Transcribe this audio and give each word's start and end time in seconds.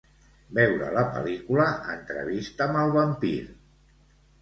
Veure 0.59 0.87
la 0.95 1.03
pel·lícula 1.17 1.69
"Entrevista 1.99 2.69
amb 2.73 2.83
el 2.87 2.99
vampir". 3.01 3.39